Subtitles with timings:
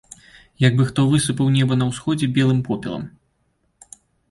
[0.63, 3.07] Як бы хто высыпаў неба на ўсходзе белым попелам.